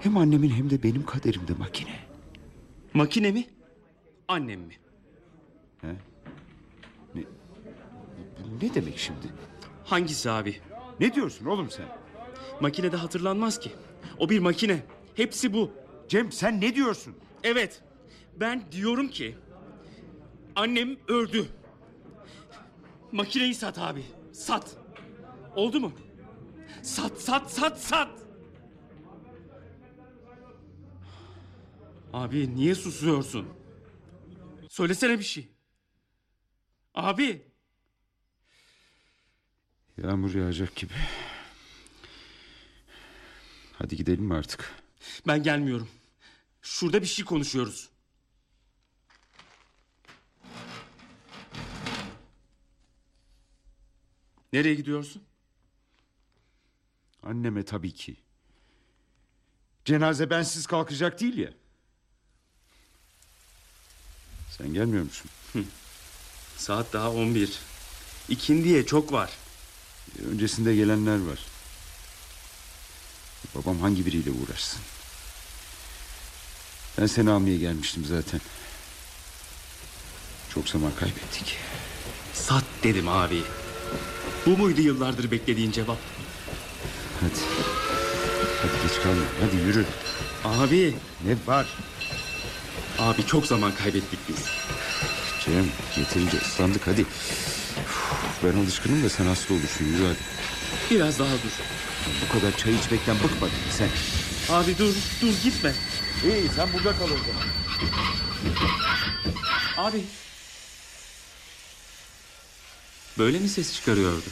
[0.00, 2.13] Hem annemin hem de benim kaderimdi makine.
[2.94, 3.46] Makine mi?
[4.28, 4.74] Annem mi?
[8.38, 9.26] Bu ne demek şimdi?
[9.84, 10.60] Hangisi abi?
[11.00, 11.86] Ne diyorsun oğlum sen?
[12.60, 13.72] Makinede hatırlanmaz ki.
[14.18, 14.82] O bir makine.
[15.14, 15.70] Hepsi bu.
[16.08, 17.14] Cem sen ne diyorsun?
[17.44, 17.82] Evet.
[18.36, 19.36] Ben diyorum ki
[20.56, 21.46] annem öldü.
[23.12, 24.04] Makineyi sat abi.
[24.32, 24.76] Sat.
[25.56, 25.92] Oldu mu?
[26.82, 28.08] Sat, sat, sat, sat.
[32.14, 33.48] Abi niye susuyorsun?
[34.68, 35.48] Söylesene bir şey.
[36.94, 37.52] Abi.
[39.96, 40.92] Yağmur yağacak gibi.
[43.72, 44.74] Hadi gidelim mi artık?
[45.26, 45.88] Ben gelmiyorum.
[46.62, 47.90] Şurada bir şey konuşuyoruz.
[54.52, 55.22] Nereye gidiyorsun?
[57.22, 58.16] Anneme tabii ki.
[59.84, 61.63] Cenaze bensiz kalkacak değil ya.
[64.58, 65.30] Sen gelmiyor musun?
[66.56, 67.50] Saat daha 11.
[68.28, 69.30] İkindiye çok var.
[70.30, 71.38] Öncesinde gelenler var.
[73.54, 74.80] Babam hangi biriyle uğraşsın?
[76.98, 78.40] Ben seni almaya gelmiştim zaten.
[80.54, 81.56] Çok zaman kaybettik.
[82.34, 83.42] Sat dedim abi.
[84.46, 85.98] Bu muydu yıllardır beklediğin cevap?
[87.20, 87.40] Hadi.
[88.62, 89.22] Hadi geç kalma.
[89.40, 89.86] Hadi yürü.
[90.44, 90.96] Abi.
[91.24, 91.66] Ne var?
[92.98, 94.36] Abi çok zaman kaybettik biz.
[95.44, 95.66] Cem
[95.98, 97.06] yeterince ıslandık hadi.
[98.44, 100.18] Ben alışkınım da sen hasta olursun yürü hadi.
[100.90, 101.50] Biraz daha dur.
[102.24, 103.88] Bu kadar çay içmekten bıkmadın mı sen?
[104.54, 105.72] Abi dur dur gitme.
[106.24, 107.44] İyi sen burada kal o zaman.
[109.88, 110.04] Abi.
[113.18, 114.26] Böyle mi ses çıkarıyordu?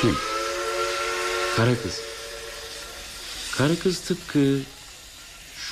[0.00, 0.16] Kim?
[1.56, 2.00] Kara kız.
[3.56, 4.58] Kara kız tıpkı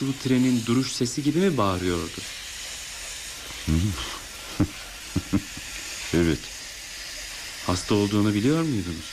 [0.00, 2.20] şu trenin duruş sesi gibi mi bağırıyordu?
[6.14, 6.38] Evet.
[7.66, 9.10] Hasta olduğunu biliyor muydunuz?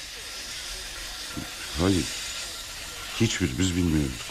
[1.80, 2.06] Hayır.
[3.22, 4.26] Hiçbirimiz bilmiyorduk.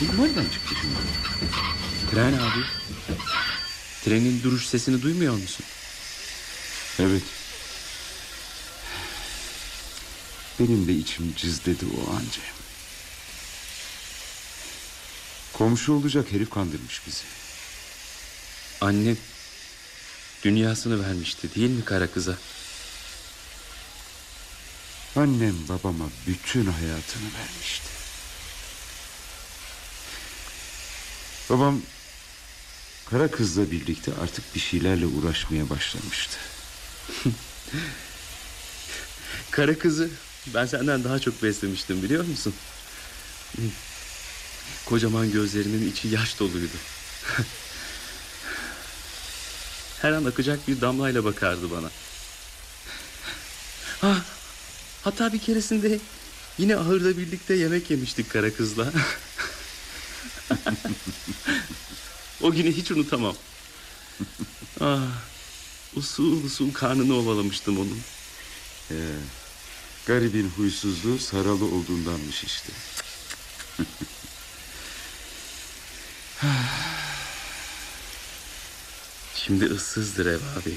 [0.00, 0.94] Bu nereden çıktı şimdi?
[2.10, 2.60] Tren abi.
[4.04, 5.66] Trenin duruş sesini duymuyor musun?
[6.98, 7.22] Evet.
[10.60, 12.54] Benim de içim cızladı o an Cem.
[15.58, 17.22] Komşu olacak herif kandırmış bizi.
[18.80, 19.16] Annem
[20.44, 22.38] dünyasını vermişti değil mi kara kıza?
[25.16, 27.88] Annem babama bütün hayatını vermişti.
[31.50, 31.80] Babam
[33.10, 36.36] kara kızla birlikte artık bir şeylerle uğraşmaya başlamıştı.
[39.50, 40.10] Kara kızı
[40.54, 42.54] ben senden daha çok beslemiştim biliyor musun?
[44.86, 46.76] Kocaman gözlerinin içi yaş doluydu.
[50.02, 51.90] Her an akacak bir damlayla bakardı bana.
[54.00, 54.22] Ha,
[55.02, 56.00] hatta bir keresinde
[56.58, 58.92] yine ahırda birlikte yemek yemiştik kara kızla.
[62.42, 63.36] o günü hiç unutamam.
[64.80, 65.00] Ah,
[65.96, 68.00] usul usul karnını ovalamıştım onun.
[68.90, 68.94] Ee,
[70.06, 72.72] garibin huysuzluğu saralı olduğundanmış işte.
[79.34, 80.74] Şimdi ıssızdır ev abi.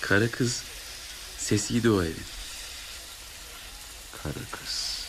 [0.00, 0.62] Kara kız
[1.38, 2.24] sesiydi o evin.
[4.22, 5.00] Kara kız.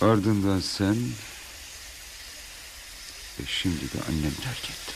[0.00, 0.96] Ardından sen
[3.40, 4.92] ve şimdi de annem terk etti.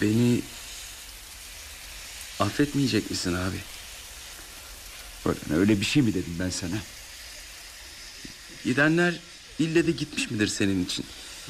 [0.00, 0.42] Beni
[2.40, 3.75] affetmeyecek misin abi?
[5.28, 6.76] Öyle, öyle bir şey mi dedim ben sana?
[8.64, 9.20] Gidenler
[9.58, 11.04] ille de gitmiş midir senin için?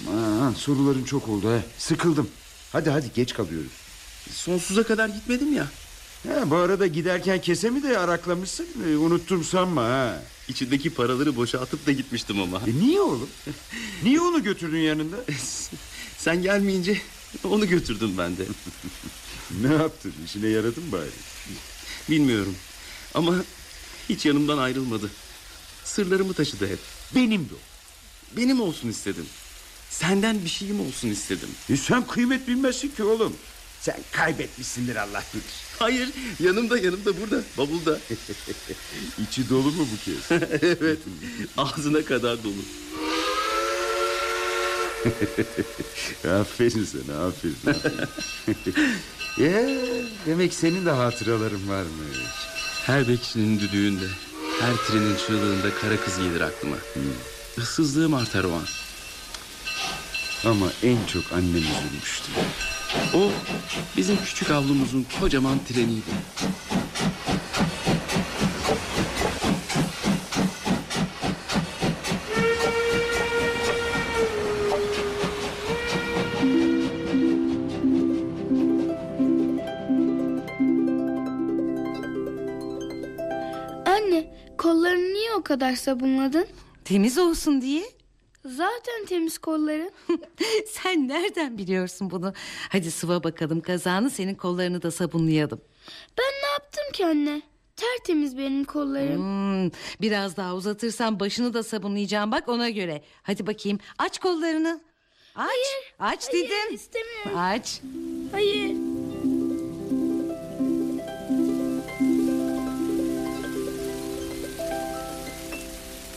[0.08, 1.62] Aman soruların çok oldu ha.
[1.78, 2.28] Sıkıldım.
[2.72, 3.72] Hadi hadi geç kalıyoruz.
[4.32, 5.66] Sonsuza kadar gitmedim ya.
[6.28, 8.66] Ha, bu arada giderken kesemi de araklamışsın.
[8.88, 10.22] Ee, unuttum sanma ha.
[10.48, 12.60] İçindeki paraları boşaltıp da gitmiştim ama.
[12.66, 13.28] E, niye oğlum?
[14.02, 15.16] niye onu götürdün yanında?
[16.18, 17.00] Sen gelmeyince
[17.44, 18.42] onu götürdüm ben de.
[19.62, 20.12] ne yaptın?
[20.24, 21.10] İşine yaradı mı bari?
[22.10, 22.54] Bilmiyorum.
[23.14, 23.34] Ama
[24.08, 25.10] hiç yanımdan ayrılmadı.
[25.84, 26.78] Sırlarımı taşıdı hep.
[27.14, 27.58] Benim de o.
[28.36, 29.26] Benim olsun istedim.
[29.90, 31.48] Senden bir şeyim olsun istedim.
[31.70, 33.32] E, sen kıymet bilmezsin ki oğlum.
[33.80, 35.44] Sen kaybetmişsindir Allah bilir.
[35.78, 36.08] Hayır
[36.40, 37.98] yanımda yanımda burada bavulda.
[39.28, 40.42] İçi dolu mu bu kez?
[40.62, 40.98] evet
[41.56, 42.52] ağzına kadar dolu.
[46.40, 47.56] aferin sana aferin.
[47.66, 48.88] aferin.
[49.38, 49.78] ya,
[50.26, 52.18] demek senin de hatıraların varmış.
[52.86, 54.04] Her bekçinin düdüğünde,
[54.60, 56.76] her trenin çığlığında kara kız gelir aklıma.
[57.56, 58.66] Issızlığım artar o an.
[60.50, 62.32] Ama en çok annem üzülmüştü.
[63.14, 63.30] O
[63.96, 66.10] bizim küçük avlumuzun kocaman treniydi.
[85.56, 86.46] Kadar sabunladın?
[86.84, 87.84] Temiz olsun diye.
[88.44, 89.90] Zaten temiz kolların.
[90.66, 92.32] Sen nereden biliyorsun bunu?
[92.68, 95.60] Hadi sıva bakalım kazağını senin kollarını da sabunlayalım.
[96.18, 97.42] Ben ne yaptım ki anne?
[97.76, 99.16] Tertemiz benim kollarım.
[99.18, 103.02] Hmm, biraz daha uzatırsan başını da sabunlayacağım bak ona göre.
[103.22, 104.80] Hadi bakayım aç kollarını.
[105.36, 105.48] Aç.
[105.98, 106.74] aç Hayır, dedim.
[106.74, 107.38] istemiyorum.
[107.38, 107.80] Aç.
[108.32, 108.95] Hayır.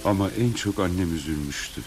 [0.06, 1.82] Ama en çok annem üzülmüştü.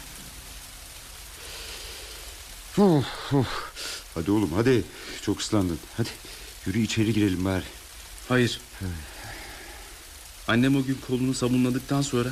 [2.79, 3.73] Uf, uf.
[4.15, 4.85] Hadi oğlum hadi.
[5.23, 5.79] Çok ıslandın.
[5.97, 6.09] Hadi
[6.67, 7.65] yürü içeri girelim bari.
[8.29, 8.61] Hayır.
[10.49, 12.29] Annem o gün kolunu sabunladıktan sonra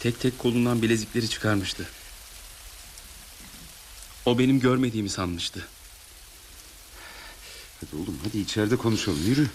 [0.00, 1.88] tek tek kolundan bilezikleri çıkarmıştı.
[4.26, 5.66] O benim görmediğimi sanmıştı.
[7.80, 9.46] Hadi oğlum hadi içeride konuşalım yürü.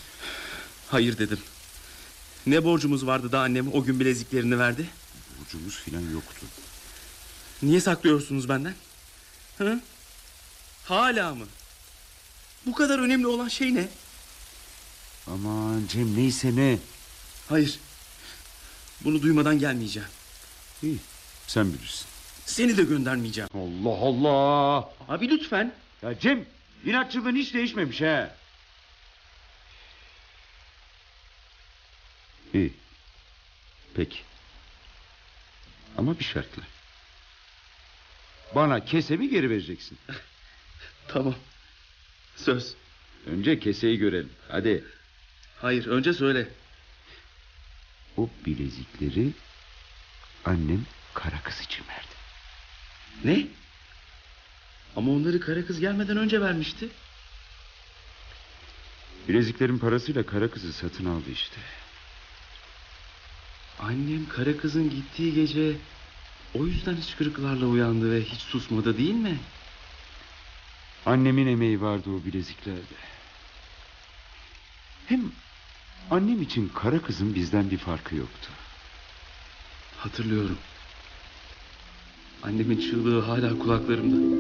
[0.88, 1.40] Hayır dedim.
[2.48, 4.90] Ne borcumuz vardı da annem o gün bileziklerini verdi?
[5.50, 6.46] Borcumuz filan yoktu.
[7.62, 8.76] Niye saklıyorsunuz benden?
[9.58, 9.82] Hı?
[10.86, 11.46] Hala mı?
[12.66, 13.88] Bu kadar önemli olan şey ne?
[15.28, 16.80] Aman Cem neyse ne.
[17.50, 17.80] Hayır.
[19.04, 20.10] Bunu duymadan gelmeyeceğim.
[20.84, 21.00] İyi
[21.48, 22.06] sen bilirsin.
[22.46, 23.50] Seni de göndermeyeceğim.
[23.54, 24.90] Allah Allah.
[25.08, 25.74] Abi lütfen.
[26.02, 26.46] Ya Cem
[26.86, 28.36] inatçılığın hiç değişmemiş ha.
[32.54, 32.74] İyi.
[33.94, 34.29] Peki.
[36.00, 36.64] Ama bir şartla.
[38.56, 39.98] Bana kesemi geri vereceksin.
[41.08, 41.36] Tamam.
[42.36, 42.76] Söz.
[43.26, 44.30] Önce keseyi görelim.
[44.48, 44.84] Hadi.
[45.62, 46.48] Hayır önce söyle.
[48.18, 49.32] O bilezikleri
[50.46, 52.16] annem kara kız için verdi.
[53.24, 53.48] Ne?
[54.96, 56.90] Ama onları kara kız gelmeden önce vermişti.
[59.28, 61.58] Bileziklerin parasıyla kara kızı satın aldı işte.
[63.84, 65.76] Annem kara kızın gittiği gece
[66.54, 69.38] o yüzden hıçkırıklarla uyandı ve hiç susmadı değil mi?
[71.06, 73.00] Annemin emeği vardı o bileziklerde.
[75.08, 75.22] Hem
[76.12, 78.50] annem için kara kızın bizden bir farkı yoktu.
[79.98, 80.58] Hatırlıyorum.
[82.44, 84.40] Annemin çığlığı hala kulaklarımda.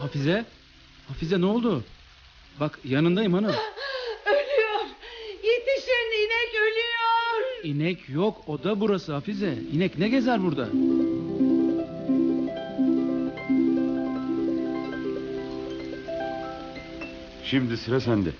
[0.00, 0.44] Hafize?
[1.08, 1.84] Hafize ne oldu?
[2.60, 3.50] Bak yanındayım hanım.
[4.26, 4.80] Ölüyor.
[5.32, 7.64] Yetişin inek ölüyor.
[7.64, 9.58] İnek yok o da burası Hafize.
[9.72, 10.68] İnek ne gezer burada?
[17.44, 18.30] Şimdi sıra sende.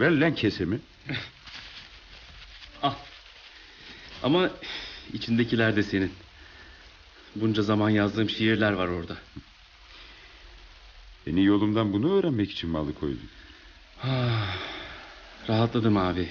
[0.00, 0.80] Ver lan kesemi.
[2.82, 2.92] Al.
[4.22, 4.50] Ama
[5.12, 6.12] içindekiler de senin.
[7.36, 9.16] Bunca zaman yazdığım şiirler var orada.
[11.26, 13.30] Beni yolumdan bunu öğrenmek için mi alıkoydun?
[14.02, 14.56] Ah,
[15.48, 16.30] Rahatladım abi.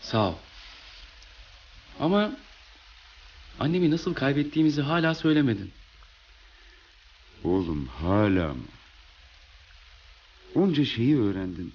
[0.00, 0.34] Sağ ol.
[2.00, 2.32] Ama
[3.60, 5.72] annemi nasıl kaybettiğimizi hala söylemedin.
[7.44, 8.64] Oğlum hala mı?
[10.54, 11.74] Onca şeyi öğrendin.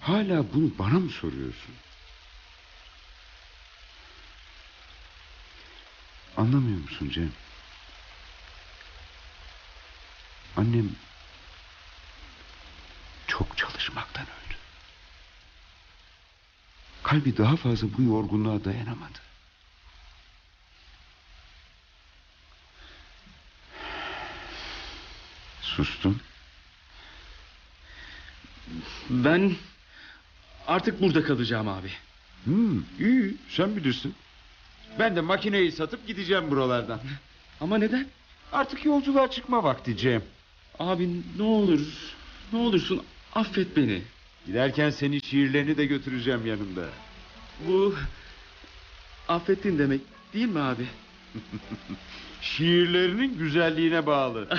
[0.00, 1.74] Hala bunu bana mı soruyorsun?
[6.36, 7.32] Anlamıyor musun Cem?
[10.56, 10.90] Annem
[13.94, 14.56] çok çalışmaktan öldü.
[17.02, 19.18] Kalbi daha fazla bu yorgunluğa dayanamadı.
[25.62, 26.20] Sustun.
[29.10, 29.56] Ben
[30.66, 31.90] artık burada kalacağım abi.
[32.44, 34.14] Hmm, iyi sen bilirsin.
[34.98, 37.00] Ben de makineyi satıp gideceğim buralardan.
[37.60, 38.06] Ama neden?
[38.52, 40.22] Artık yolculuğa çıkma vakti Cem.
[40.78, 41.80] Abi ne olur,
[42.52, 43.02] ne olursun
[43.34, 44.02] affet beni.
[44.46, 46.84] Giderken senin şiirlerini de götüreceğim yanımda.
[47.66, 47.94] Bu
[49.28, 50.00] affettin demek
[50.34, 50.86] değil mi abi?
[52.42, 54.48] Şiirlerinin güzelliğine bağlı.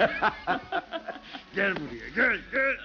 [1.54, 2.76] gel buraya gel gel.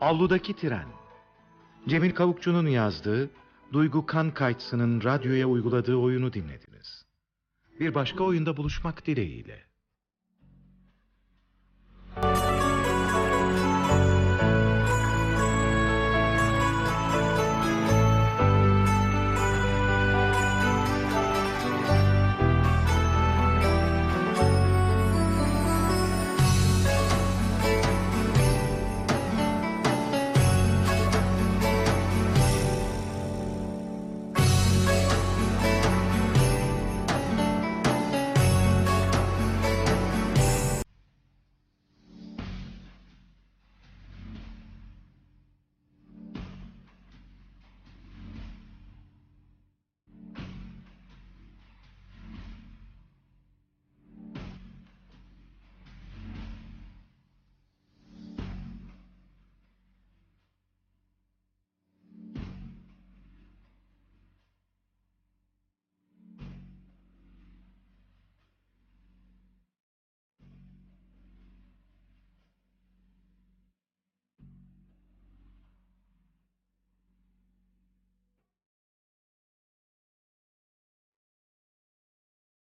[0.00, 0.88] Avludaki Tren
[1.88, 3.30] Cemil Kavukçu'nun yazdığı,
[3.72, 7.04] Duygu Kankaytsı'nın radyoya uyguladığı oyunu dinlediniz.
[7.80, 9.64] Bir başka oyunda buluşmak dileğiyle.